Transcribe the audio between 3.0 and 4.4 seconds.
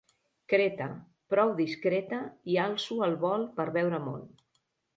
el vol per veure món!